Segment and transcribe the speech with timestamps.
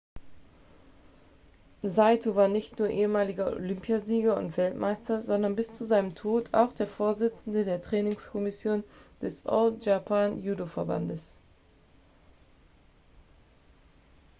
[1.83, 6.87] saito war nicht nur ehemaliger olympiasieger und weltmeister sondern bis zu seinem tod auch der
[6.87, 8.83] vorsitzende der trainingskommission
[9.21, 11.37] des all japan judoverbandes